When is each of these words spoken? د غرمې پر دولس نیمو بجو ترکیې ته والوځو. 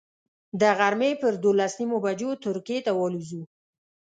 د 0.59 0.61
غرمې 0.77 1.11
پر 1.21 1.33
دولس 1.43 1.73
نیمو 1.79 1.97
بجو 2.05 2.29
ترکیې 2.45 2.79
ته 2.85 2.91
والوځو. 2.99 3.41